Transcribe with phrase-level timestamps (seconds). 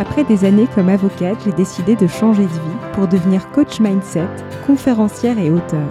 [0.00, 4.28] Après des années comme avocate, j'ai décidé de changer de vie pour devenir coach mindset,
[4.66, 5.88] conférencière et auteur.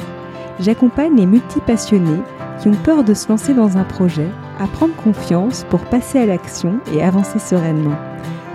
[0.59, 2.21] J'accompagne les multipassionnés
[2.61, 4.29] qui ont peur de se lancer dans un projet,
[4.59, 7.97] à prendre confiance pour passer à l'action et avancer sereinement.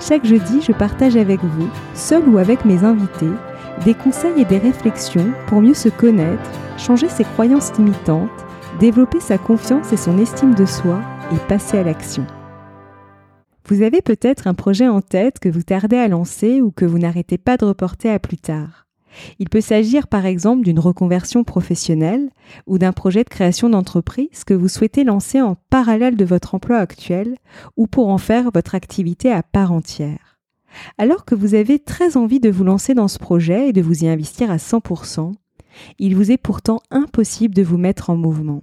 [0.00, 3.30] Chaque jeudi, je partage avec vous, seul ou avec mes invités,
[3.84, 8.30] des conseils et des réflexions pour mieux se connaître, changer ses croyances limitantes,
[8.80, 11.00] développer sa confiance et son estime de soi
[11.32, 12.26] et passer à l'action.
[13.66, 16.98] Vous avez peut-être un projet en tête que vous tardez à lancer ou que vous
[16.98, 18.86] n'arrêtez pas de reporter à plus tard.
[19.38, 22.30] Il peut s'agir par exemple d'une reconversion professionnelle
[22.66, 26.78] ou d'un projet de création d'entreprise que vous souhaitez lancer en parallèle de votre emploi
[26.78, 27.36] actuel
[27.76, 30.38] ou pour en faire votre activité à part entière.
[30.96, 34.04] Alors que vous avez très envie de vous lancer dans ce projet et de vous
[34.04, 35.32] y investir à 100%,
[35.98, 38.62] il vous est pourtant impossible de vous mettre en mouvement.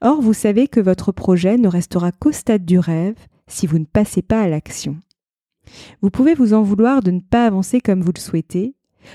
[0.00, 3.16] Or, vous savez que votre projet ne restera qu'au stade du rêve
[3.50, 4.96] si vous ne passez pas à l'action.
[6.02, 8.74] Vous pouvez vous en vouloir de ne pas avancer comme vous le souhaitez,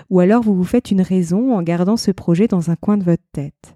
[0.09, 3.03] ou alors vous vous faites une raison en gardant ce projet dans un coin de
[3.03, 3.75] votre tête.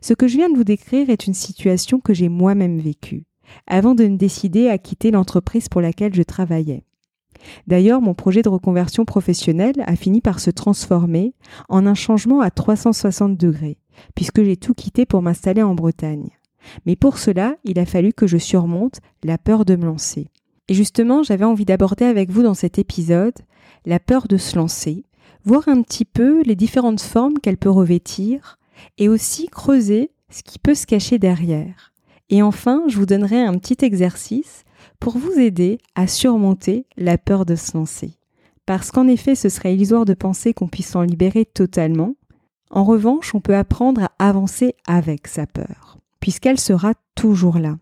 [0.00, 3.24] Ce que je viens de vous décrire est une situation que j'ai moi-même vécue,
[3.66, 6.84] avant de me décider à quitter l'entreprise pour laquelle je travaillais.
[7.66, 11.34] D'ailleurs, mon projet de reconversion professionnelle a fini par se transformer
[11.68, 13.78] en un changement à 360 degrés,
[14.14, 16.30] puisque j'ai tout quitté pour m'installer en Bretagne.
[16.86, 20.28] Mais pour cela, il a fallu que je surmonte la peur de me lancer.
[20.68, 23.38] Et justement, j'avais envie d'aborder avec vous dans cet épisode
[23.86, 25.04] la peur de se lancer,
[25.44, 28.58] voir un petit peu les différentes formes qu'elle peut revêtir
[28.98, 31.92] et aussi creuser ce qui peut se cacher derrière.
[32.30, 34.64] Et enfin, je vous donnerai un petit exercice
[35.00, 38.18] pour vous aider à surmonter la peur de se lancer.
[38.66, 42.14] Parce qu'en effet, ce serait illusoire de penser qu'on puisse s'en libérer totalement.
[42.70, 47.78] En revanche, on peut apprendre à avancer avec sa peur, puisqu'elle sera toujours là.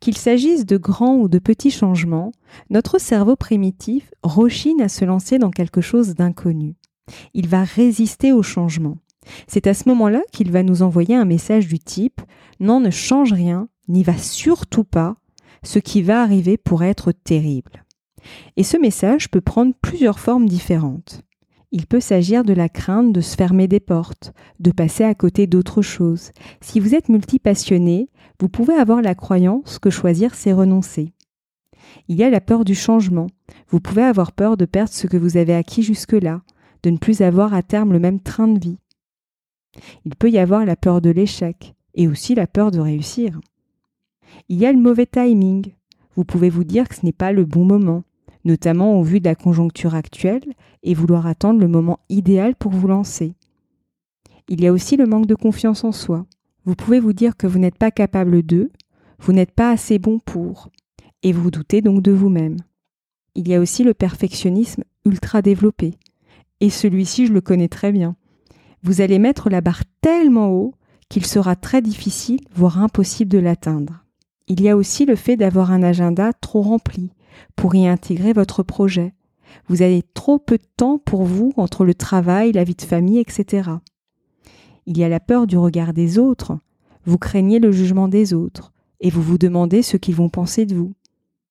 [0.00, 2.32] Qu'il s'agisse de grands ou de petits changements,
[2.70, 6.74] notre cerveau primitif rechigne à se lancer dans quelque chose d'inconnu.
[7.34, 8.98] Il va résister au changement.
[9.46, 12.20] C'est à ce moment-là qu'il va nous envoyer un message du type
[12.60, 15.16] Non, ne change rien, n'y va surtout pas,
[15.62, 17.84] ce qui va arriver pourrait être terrible.
[18.56, 21.22] Et ce message peut prendre plusieurs formes différentes.
[21.74, 25.46] Il peut s'agir de la crainte de se fermer des portes, de passer à côté
[25.46, 26.30] d'autres choses.
[26.60, 31.14] Si vous êtes multipassionné, vous pouvez avoir la croyance que choisir c'est renoncer.
[32.08, 33.26] Il y a la peur du changement.
[33.68, 36.42] Vous pouvez avoir peur de perdre ce que vous avez acquis jusque-là,
[36.82, 38.78] de ne plus avoir à terme le même train de vie.
[40.04, 43.40] Il peut y avoir la peur de l'échec et aussi la peur de réussir.
[44.50, 45.72] Il y a le mauvais timing.
[46.16, 48.04] Vous pouvez vous dire que ce n'est pas le bon moment,
[48.44, 50.44] notamment au vu de la conjoncture actuelle,
[50.82, 53.34] et vouloir attendre le moment idéal pour vous lancer.
[54.48, 56.26] Il y a aussi le manque de confiance en soi.
[56.64, 58.70] Vous pouvez vous dire que vous n'êtes pas capable de,
[59.18, 60.70] vous n'êtes pas assez bon pour,
[61.22, 62.56] et vous doutez donc de vous-même.
[63.34, 65.94] Il y a aussi le perfectionnisme ultra développé,
[66.60, 68.16] et celui-ci je le connais très bien.
[68.82, 70.74] Vous allez mettre la barre tellement haut
[71.08, 74.04] qu'il sera très difficile, voire impossible de l'atteindre.
[74.48, 77.10] Il y a aussi le fait d'avoir un agenda trop rempli
[77.56, 79.14] pour y intégrer votre projet.
[79.68, 83.18] Vous avez trop peu de temps pour vous entre le travail, la vie de famille,
[83.18, 83.70] etc.
[84.86, 86.58] Il y a la peur du regard des autres.
[87.04, 90.74] Vous craignez le jugement des autres et vous vous demandez ce qu'ils vont penser de
[90.74, 90.92] vous.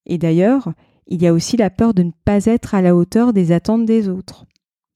[0.05, 0.73] Et d'ailleurs,
[1.07, 3.85] il y a aussi la peur de ne pas être à la hauteur des attentes
[3.85, 4.45] des autres.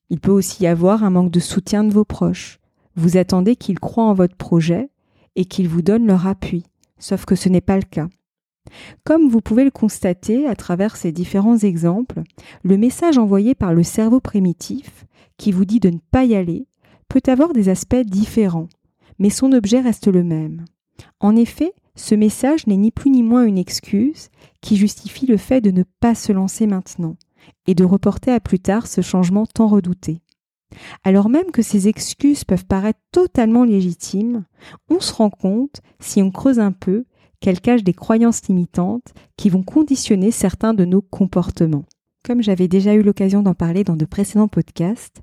[0.10, 2.60] Il peut aussi y avoir un manque de soutien de vos proches.
[2.96, 4.90] Vous attendez qu'ils croient en votre projet
[5.36, 6.64] et qu'ils vous donnent leur appui,
[6.98, 8.08] sauf que ce n'est pas le cas.
[9.04, 12.22] Comme vous pouvez le constater à travers ces différents exemples,
[12.64, 15.06] le message envoyé par le cerveau primitif,
[15.38, 16.68] qui vous dit de ne pas y aller,
[17.08, 18.70] peut avoir des aspects différents,
[19.20, 20.66] mais son objet reste le même.
[21.20, 24.30] En effet, ce message n'est ni plus ni moins une excuse
[24.62, 27.16] qui justifie le fait de ne pas se lancer maintenant
[27.68, 30.22] et de reporter à plus tard ce changement tant redouté.
[31.04, 34.46] Alors même que ces excuses peuvent paraître totalement légitimes,
[34.90, 37.06] on se rend compte, si on creuse un peu,
[37.40, 41.86] qu'elles cachent des croyances limitantes qui vont conditionner certains de nos comportements.
[42.24, 45.22] Comme j'avais déjà eu l'occasion d'en parler dans de précédents podcasts,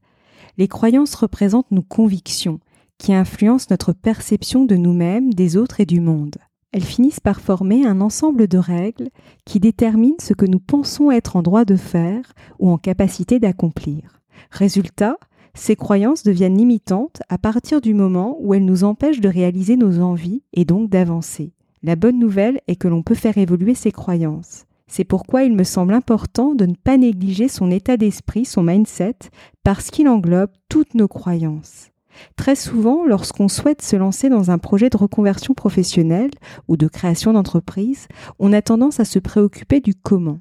[0.59, 2.61] les croyances représentent nos convictions
[2.99, 6.37] qui influencent notre perception de nous-mêmes, des autres et du monde.
[6.73, 9.09] Elles finissent par former un ensemble de règles
[9.45, 14.21] qui déterminent ce que nous pensons être en droit de faire ou en capacité d'accomplir.
[14.51, 15.19] Résultat,
[15.55, 20.01] ces croyances deviennent limitantes à partir du moment où elles nous empêchent de réaliser nos
[20.01, 21.53] envies et donc d'avancer.
[21.85, 24.67] La bonne nouvelle est que l'on peut faire évoluer ces croyances.
[24.87, 29.17] C'est pourquoi il me semble important de ne pas négliger son état d'esprit, son mindset,
[29.65, 31.91] parce qu'il englobe toutes nos croyances.
[32.37, 36.31] Très souvent, lorsqu'on souhaite se lancer dans un projet de reconversion professionnelle
[36.69, 38.07] ou de création d'entreprise,
[38.39, 40.41] on a tendance à se préoccuper du comment.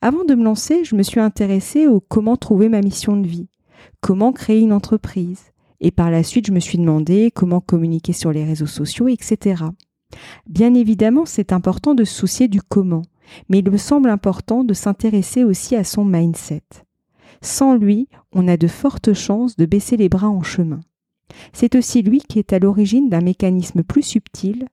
[0.00, 3.48] Avant de me lancer, je me suis intéressée au comment trouver ma mission de vie,
[4.00, 8.32] comment créer une entreprise, et par la suite je me suis demandé comment communiquer sur
[8.32, 9.64] les réseaux sociaux, etc.
[10.48, 13.02] Bien évidemment, c'est important de se soucier du comment,
[13.48, 16.62] mais il me semble important de s'intéresser aussi à son mindset.
[17.40, 20.80] Sans lui, on a de fortes chances de baisser les bras en chemin.
[21.52, 24.66] C'est aussi lui qui est à l'origine d'un mécanisme plus subtil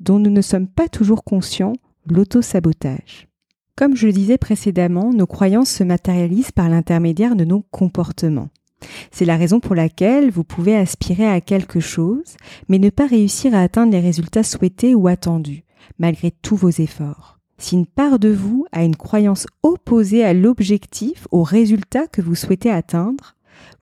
[0.00, 1.72] dont nous ne sommes pas toujours conscients,
[2.06, 3.28] l'auto-sabotage.
[3.76, 8.48] Comme je le disais précédemment, nos croyances se matérialisent par l'intermédiaire de nos comportements.
[9.10, 12.36] C'est la raison pour laquelle vous pouvez aspirer à quelque chose,
[12.68, 15.64] mais ne pas réussir à atteindre les résultats souhaités ou attendus,
[15.98, 17.38] malgré tous vos efforts.
[17.58, 22.34] Si une part de vous a une croyance opposée à l'objectif, au résultat que vous
[22.34, 23.34] souhaitez atteindre,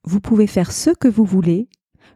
[0.05, 1.67] vous pouvez faire ce que vous voulez,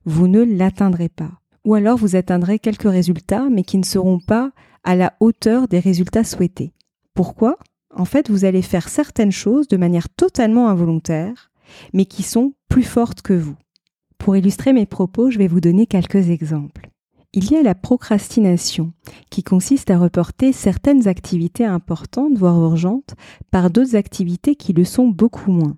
[0.05, 1.31] vous ne l'atteindrez pas.
[1.65, 4.51] Ou alors vous atteindrez quelques résultats, mais qui ne seront pas
[4.83, 6.73] à la hauteur des résultats souhaités.
[7.13, 7.57] Pourquoi?
[7.93, 11.48] En fait, vous allez faire certaines choses de manière totalement involontaire,
[11.93, 13.55] mais qui sont plus fortes que vous.
[14.17, 16.89] Pour illustrer mes propos, je vais vous donner quelques exemples.
[17.33, 18.91] Il y a la procrastination,
[19.29, 23.13] qui consiste à reporter certaines activités importantes, voire urgentes,
[23.51, 25.77] par d'autres activités qui le sont beaucoup moins.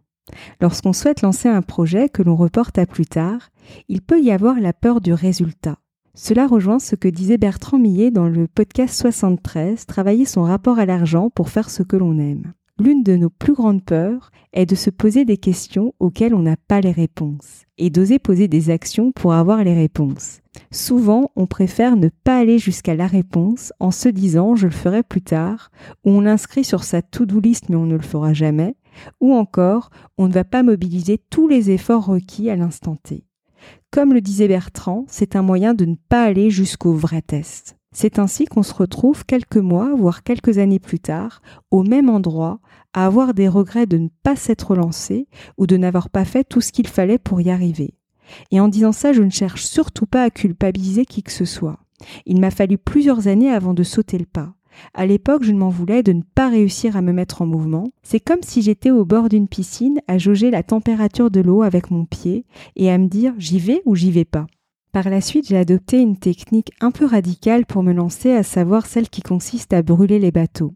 [0.62, 3.50] Lorsqu'on souhaite lancer un projet que l'on reporte à plus tard,
[3.90, 5.78] il peut y avoir la peur du résultat.
[6.14, 10.86] Cela rejoint ce que disait Bertrand Millet dans le podcast 73, travailler son rapport à
[10.86, 12.54] l'argent pour faire ce que l'on aime.
[12.84, 16.58] L'une de nos plus grandes peurs est de se poser des questions auxquelles on n'a
[16.58, 20.40] pas les réponses et d'oser poser des actions pour avoir les réponses.
[20.72, 25.04] Souvent, on préfère ne pas aller jusqu'à la réponse en se disant je le ferai
[25.04, 25.70] plus tard,
[26.06, 28.76] ou on l'inscrit sur sa to-do list mais on ne le fera jamais,
[29.20, 33.28] ou encore on ne va pas mobiliser tous les efforts requis à l'instant T.
[33.92, 37.78] Comme le disait Bertrand, c'est un moyen de ne pas aller jusqu'au vrai test.
[37.94, 41.42] C'est ainsi qu'on se retrouve quelques mois, voire quelques années plus tard,
[41.72, 42.60] au même endroit,
[42.94, 45.28] à avoir des regrets de ne pas s'être lancé
[45.58, 47.94] ou de n'avoir pas fait tout ce qu'il fallait pour y arriver.
[48.50, 51.80] Et en disant ça, je ne cherche surtout pas à culpabiliser qui que ce soit.
[52.26, 54.54] Il m'a fallu plusieurs années avant de sauter le pas.
[54.94, 57.92] À l'époque, je ne m'en voulais de ne pas réussir à me mettre en mouvement.
[58.04, 61.92] C'est comme si j'étais au bord d'une piscine à jauger la température de l'eau avec
[61.92, 62.46] mon pied
[62.78, 64.48] et à me dire j'y vais ou j'y vais pas.
[64.92, 68.86] Par la suite, j'ai adopté une technique un peu radicale pour me lancer, à savoir
[68.86, 70.74] celle qui consiste à brûler les bateaux.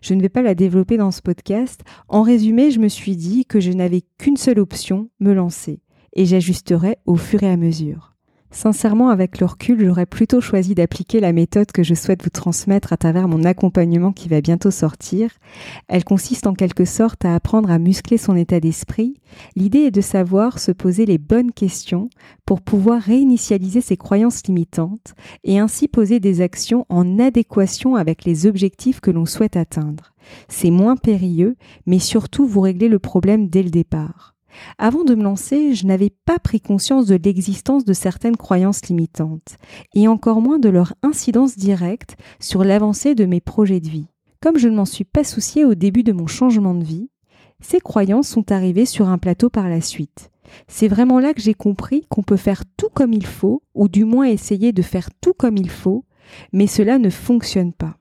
[0.00, 1.82] Je ne vais pas la développer dans ce podcast.
[2.08, 5.80] En résumé, je me suis dit que je n'avais qu'une seule option, me lancer,
[6.14, 8.09] et j'ajusterai au fur et à mesure.
[8.52, 12.92] Sincèrement, avec le recul, j'aurais plutôt choisi d'appliquer la méthode que je souhaite vous transmettre
[12.92, 15.30] à travers mon accompagnement qui va bientôt sortir.
[15.86, 19.14] Elle consiste en quelque sorte à apprendre à muscler son état d'esprit.
[19.54, 22.10] L'idée est de savoir se poser les bonnes questions
[22.44, 25.14] pour pouvoir réinitialiser ses croyances limitantes
[25.44, 30.12] et ainsi poser des actions en adéquation avec les objectifs que l'on souhaite atteindre.
[30.48, 31.56] C'est moins périlleux,
[31.86, 34.34] mais surtout vous réglez le problème dès le départ.
[34.78, 39.56] Avant de me lancer, je n'avais pas pris conscience de l'existence de certaines croyances limitantes,
[39.94, 44.08] et encore moins de leur incidence directe sur l'avancée de mes projets de vie.
[44.40, 47.10] Comme je ne m'en suis pas soucié au début de mon changement de vie,
[47.60, 50.30] ces croyances sont arrivées sur un plateau par la suite.
[50.66, 54.04] C'est vraiment là que j'ai compris qu'on peut faire tout comme il faut, ou du
[54.04, 56.04] moins essayer de faire tout comme il faut,
[56.52, 57.96] mais cela ne fonctionne pas.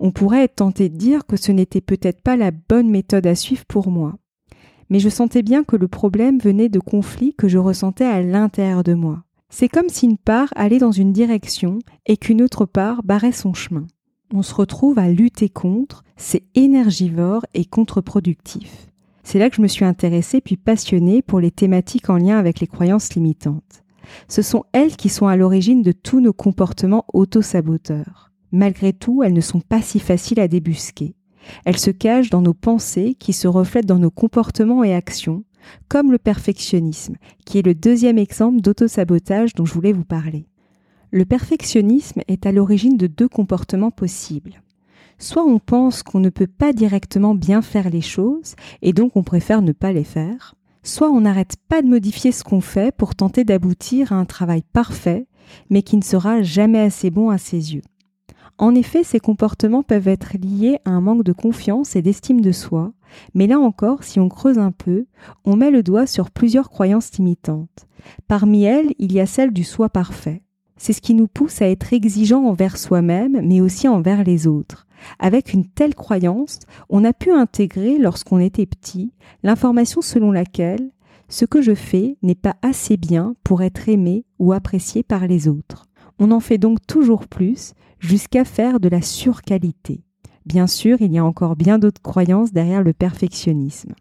[0.00, 3.34] On pourrait être tenté de dire que ce n'était peut-être pas la bonne méthode à
[3.34, 4.14] suivre pour moi
[4.90, 8.82] mais je sentais bien que le problème venait de conflits que je ressentais à l'intérieur
[8.82, 9.24] de moi.
[9.48, 13.54] C'est comme si une part allait dans une direction et qu'une autre part barrait son
[13.54, 13.86] chemin.
[14.32, 18.88] On se retrouve à lutter contre, c'est énergivore et contre-productif.
[19.22, 22.60] C'est là que je me suis intéressée puis passionnée pour les thématiques en lien avec
[22.60, 23.82] les croyances limitantes.
[24.28, 28.30] Ce sont elles qui sont à l'origine de tous nos comportements auto-saboteurs.
[28.52, 31.15] Malgré tout, elles ne sont pas si faciles à débusquer.
[31.64, 35.44] Elle se cache dans nos pensées qui se reflètent dans nos comportements et actions,
[35.88, 40.46] comme le perfectionnisme, qui est le deuxième exemple d'autosabotage dont je voulais vous parler.
[41.10, 44.62] Le perfectionnisme est à l'origine de deux comportements possibles.
[45.18, 49.22] Soit on pense qu'on ne peut pas directement bien faire les choses et donc on
[49.22, 53.14] préfère ne pas les faire, soit on n'arrête pas de modifier ce qu'on fait pour
[53.14, 55.26] tenter d'aboutir à un travail parfait
[55.70, 57.82] mais qui ne sera jamais assez bon à ses yeux.
[58.58, 62.52] En effet, ces comportements peuvent être liés à un manque de confiance et d'estime de
[62.52, 62.92] soi,
[63.34, 65.06] mais là encore, si on creuse un peu,
[65.44, 67.86] on met le doigt sur plusieurs croyances limitantes.
[68.28, 70.42] Parmi elles, il y a celle du soi parfait.
[70.78, 74.86] C'est ce qui nous pousse à être exigeants envers soi-même, mais aussi envers les autres.
[75.18, 80.90] Avec une telle croyance, on a pu intégrer, lorsqu'on était petit, l'information selon laquelle
[81.28, 85.48] ce que je fais n'est pas assez bien pour être aimé ou apprécié par les
[85.48, 85.86] autres.
[86.18, 90.02] On en fait donc toujours plus jusqu'à faire de la surqualité.
[90.44, 93.94] Bien sûr, il y a encore bien d'autres croyances derrière le perfectionnisme.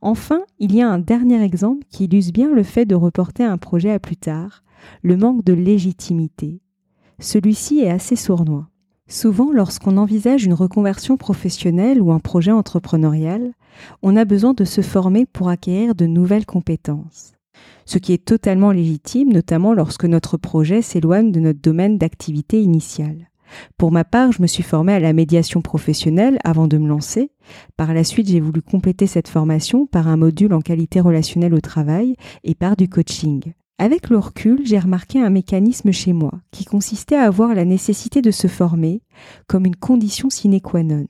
[0.00, 3.58] Enfin, il y a un dernier exemple qui illustre bien le fait de reporter un
[3.58, 4.62] projet à plus tard,
[5.02, 6.60] le manque de légitimité.
[7.18, 8.68] Celui-ci est assez sournois.
[9.06, 13.52] Souvent, lorsqu'on envisage une reconversion professionnelle ou un projet entrepreneurial,
[14.02, 17.32] on a besoin de se former pour acquérir de nouvelles compétences.
[17.86, 23.30] Ce qui est totalement légitime, notamment lorsque notre projet s'éloigne de notre domaine d'activité initial.
[23.76, 27.32] Pour ma part, je me suis formée à la médiation professionnelle avant de me lancer.
[27.76, 31.60] Par la suite, j'ai voulu compléter cette formation par un module en qualité relationnelle au
[31.60, 32.14] travail
[32.44, 33.52] et par du coaching.
[33.78, 38.20] Avec le recul, j'ai remarqué un mécanisme chez moi qui consistait à avoir la nécessité
[38.20, 39.00] de se former
[39.46, 41.06] comme une condition sine qua non.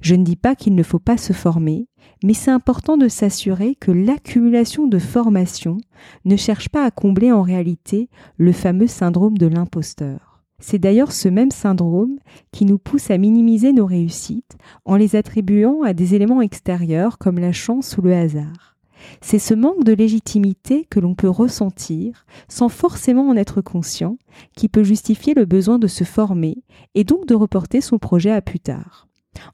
[0.00, 1.88] Je ne dis pas qu'il ne faut pas se former,
[2.22, 5.78] mais c'est important de s'assurer que l'accumulation de formation
[6.24, 10.34] ne cherche pas à combler en réalité le fameux syndrome de l'imposteur.
[10.58, 12.16] C'est d'ailleurs ce même syndrome
[12.52, 17.38] qui nous pousse à minimiser nos réussites en les attribuant à des éléments extérieurs comme
[17.38, 18.74] la chance ou le hasard.
[19.20, 24.16] C'est ce manque de légitimité que l'on peut ressentir sans forcément en être conscient
[24.56, 26.62] qui peut justifier le besoin de se former
[26.94, 29.08] et donc de reporter son projet à plus tard.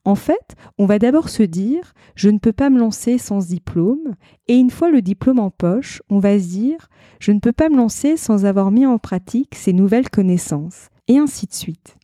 [0.04, 4.14] En fait, on va d'abord se dire je ne peux pas me lancer sans diplôme
[4.48, 7.68] et une fois le diplôme en poche, on va se dire je ne peux pas
[7.68, 11.96] me lancer sans avoir mis en pratique ces nouvelles connaissances et ainsi de suite.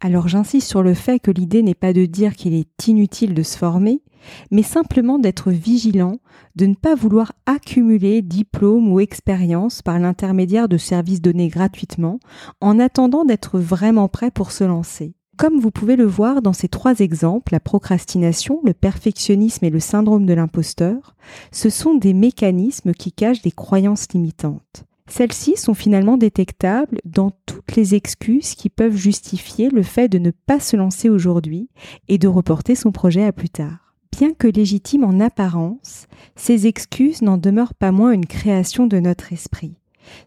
[0.00, 3.42] Alors j'insiste sur le fait que l'idée n'est pas de dire qu'il est inutile de
[3.44, 4.02] se former,
[4.50, 6.18] mais simplement d'être vigilant,
[6.56, 12.18] de ne pas vouloir accumuler diplômes ou expériences par l'intermédiaire de services donnés gratuitement,
[12.60, 15.14] en attendant d'être vraiment prêt pour se lancer.
[15.38, 19.80] Comme vous pouvez le voir dans ces trois exemples, la procrastination, le perfectionnisme et le
[19.80, 21.16] syndrome de l'imposteur,
[21.50, 24.84] ce sont des mécanismes qui cachent des croyances limitantes.
[25.08, 30.30] Celles-ci sont finalement détectables dans toutes les excuses qui peuvent justifier le fait de ne
[30.30, 31.68] pas se lancer aujourd'hui
[32.08, 33.94] et de reporter son projet à plus tard.
[34.12, 39.32] Bien que légitimes en apparence, ces excuses n'en demeurent pas moins une création de notre
[39.32, 39.74] esprit.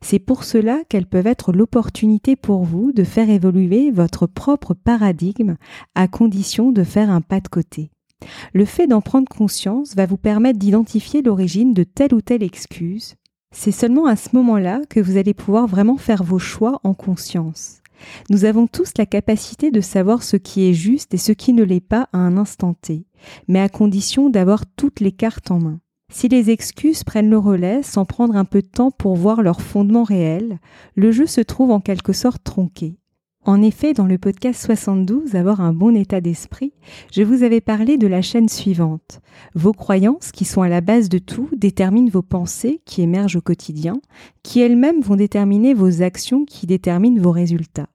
[0.01, 5.55] C'est pour cela qu'elles peuvent être l'opportunité pour vous de faire évoluer votre propre paradigme
[5.95, 7.91] à condition de faire un pas de côté.
[8.53, 13.15] Le fait d'en prendre conscience va vous permettre d'identifier l'origine de telle ou telle excuse.
[13.51, 17.81] C'est seulement à ce moment-là que vous allez pouvoir vraiment faire vos choix en conscience.
[18.29, 21.63] Nous avons tous la capacité de savoir ce qui est juste et ce qui ne
[21.63, 23.05] l'est pas à un instant T,
[23.47, 25.79] mais à condition d'avoir toutes les cartes en main.
[26.11, 29.61] Si les excuses prennent le relais sans prendre un peu de temps pour voir leur
[29.61, 30.59] fondement réel,
[30.95, 32.97] le jeu se trouve en quelque sorte tronqué.
[33.43, 36.73] En effet, dans le podcast 72, Avoir un bon état d'esprit,
[37.11, 39.21] je vous avais parlé de la chaîne suivante.
[39.53, 43.41] Vos croyances, qui sont à la base de tout, déterminent vos pensées qui émergent au
[43.41, 44.01] quotidien,
[44.41, 47.89] qui elles-mêmes vont déterminer vos actions qui déterminent vos résultats.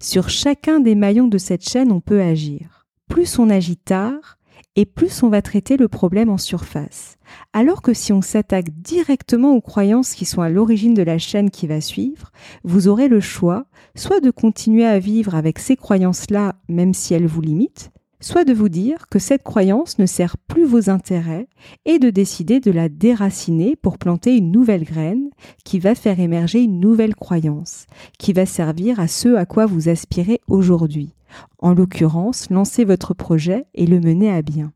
[0.00, 2.86] Sur chacun des maillons de cette chaîne, on peut agir.
[3.08, 4.38] Plus on agit tard,
[4.76, 7.16] et plus on va traiter le problème en surface.
[7.52, 11.50] Alors que si on s'attaque directement aux croyances qui sont à l'origine de la chaîne
[11.50, 12.30] qui va suivre,
[12.62, 13.66] vous aurez le choix
[13.96, 17.90] soit de continuer à vivre avec ces croyances-là même si elles vous limitent,
[18.20, 21.48] soit de vous dire que cette croyance ne sert plus vos intérêts
[21.84, 25.30] et de décider de la déraciner pour planter une nouvelle graine
[25.64, 27.86] qui va faire émerger une nouvelle croyance,
[28.18, 31.15] qui va servir à ce à quoi vous aspirez aujourd'hui.
[31.58, 34.72] En l'occurrence, lancer votre projet et le mener à bien.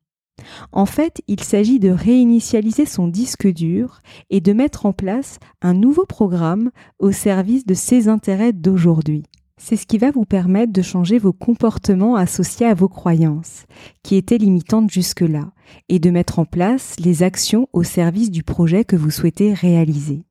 [0.73, 5.75] En fait, il s'agit de réinitialiser son disque dur et de mettre en place un
[5.75, 9.25] nouveau programme au service de ses intérêts d'aujourd'hui.
[9.63, 13.67] C'est ce qui va vous permettre de changer vos comportements associés à vos croyances,
[14.03, 15.53] qui étaient limitantes jusque-là,
[15.91, 20.25] et de mettre en place les actions au service du projet que vous souhaitez réaliser.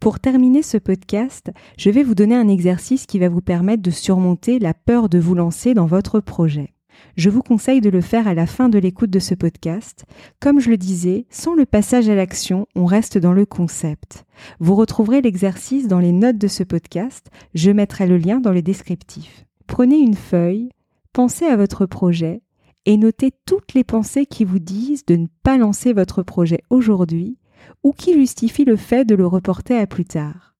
[0.00, 3.90] Pour terminer ce podcast, je vais vous donner un exercice qui va vous permettre de
[3.90, 6.72] surmonter la peur de vous lancer dans votre projet.
[7.16, 10.04] Je vous conseille de le faire à la fin de l'écoute de ce podcast.
[10.38, 14.24] Comme je le disais, sans le passage à l'action, on reste dans le concept.
[14.60, 18.62] Vous retrouverez l'exercice dans les notes de ce podcast, je mettrai le lien dans le
[18.62, 19.46] descriptif.
[19.66, 20.68] Prenez une feuille,
[21.12, 22.42] pensez à votre projet
[22.86, 27.36] et notez toutes les pensées qui vous disent de ne pas lancer votre projet aujourd'hui
[27.82, 30.54] ou qui justifient le fait de le reporter à plus tard.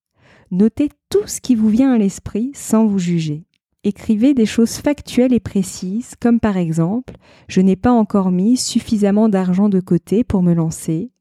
[0.51, 3.45] Notez tout ce qui vous vient à l'esprit sans vous juger.
[3.83, 7.13] Écrivez des choses factuelles et précises, comme par exemple
[7.47, 11.11] Je n'ai pas encore mis suffisamment d'argent de côté pour me lancer.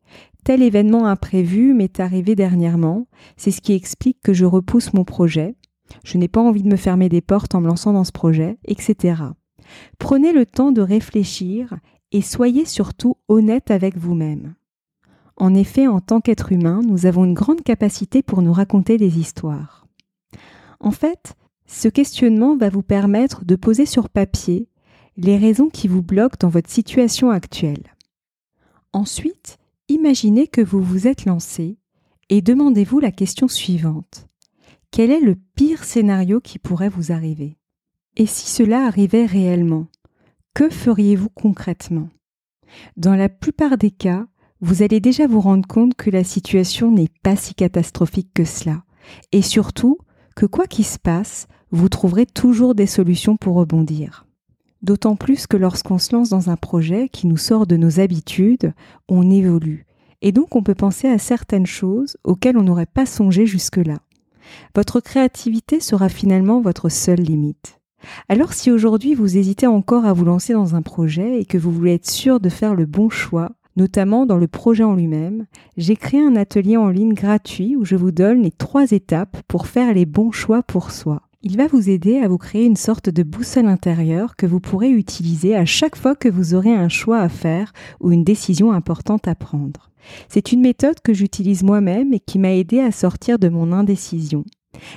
[0.44, 3.06] Tel événement imprévu m'est arrivé dernièrement.
[3.36, 5.56] C'est ce qui explique que je repousse mon projet.
[6.04, 8.58] Je n'ai pas envie de me fermer des portes en me lançant dans ce projet,
[8.64, 9.22] etc.
[9.98, 11.76] Prenez le temps de réfléchir
[12.12, 14.54] et soyez surtout honnête avec vous-même.
[15.40, 19.18] En effet, en tant qu'être humain, nous avons une grande capacité pour nous raconter des
[19.18, 19.86] histoires.
[20.80, 21.34] En fait,
[21.66, 24.68] ce questionnement va vous permettre de poser sur papier
[25.16, 27.94] les raisons qui vous bloquent dans votre situation actuelle.
[28.92, 31.78] Ensuite, imaginez que vous vous êtes lancé
[32.30, 34.28] et demandez-vous la question suivante.
[34.90, 37.58] Quel est le pire scénario qui pourrait vous arriver?
[38.16, 39.86] Et si cela arrivait réellement,
[40.54, 42.08] que feriez-vous concrètement?
[42.96, 44.26] Dans la plupart des cas,
[44.60, 48.82] vous allez déjà vous rendre compte que la situation n'est pas si catastrophique que cela,
[49.32, 49.98] et surtout
[50.34, 54.26] que quoi qu'il se passe, vous trouverez toujours des solutions pour rebondir.
[54.82, 58.72] D'autant plus que lorsqu'on se lance dans un projet qui nous sort de nos habitudes,
[59.08, 59.86] on évolue.
[60.22, 63.98] Et donc on peut penser à certaines choses auxquelles on n'aurait pas songé jusque-là.
[64.74, 67.80] Votre créativité sera finalement votre seule limite.
[68.28, 71.72] Alors si aujourd'hui vous hésitez encore à vous lancer dans un projet et que vous
[71.72, 75.94] voulez être sûr de faire le bon choix, notamment dans le projet en lui-même, j'ai
[75.94, 79.94] créé un atelier en ligne gratuit où je vous donne les trois étapes pour faire
[79.94, 81.22] les bons choix pour soi.
[81.42, 84.90] Il va vous aider à vous créer une sorte de boussole intérieure que vous pourrez
[84.90, 89.28] utiliser à chaque fois que vous aurez un choix à faire ou une décision importante
[89.28, 89.90] à prendre.
[90.28, 94.44] C'est une méthode que j'utilise moi-même et qui m'a aidé à sortir de mon indécision.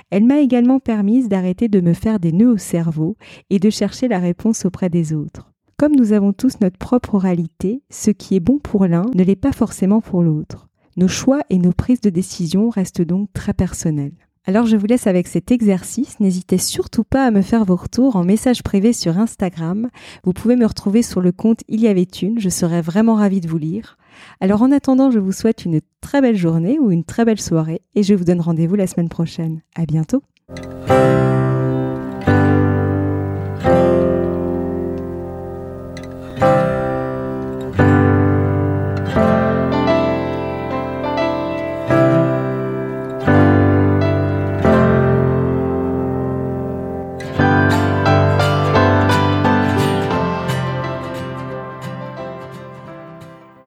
[0.10, 3.16] Elle m'a également permise d'arrêter de me faire des nœuds au cerveau
[3.52, 5.50] et de chercher la réponse auprès des autres.
[5.82, 9.36] Comme nous avons tous notre propre oralité, ce qui est bon pour l'un ne l'est
[9.36, 10.68] pas forcément pour l'autre.
[10.96, 14.14] Nos choix et nos prises de décision restent donc très personnels.
[14.46, 16.20] Alors je vous laisse avec cet exercice.
[16.20, 19.90] N'hésitez surtout pas à me faire vos retours en message privé sur Instagram.
[20.24, 22.40] Vous pouvez me retrouver sur le compte Il y avait une.
[22.40, 23.98] Je serais vraiment ravie de vous lire.
[24.40, 27.82] Alors en attendant, je vous souhaite une très belle journée ou une très belle soirée
[27.96, 29.62] et je vous donne rendez-vous la semaine prochaine.
[29.76, 30.22] À bientôt.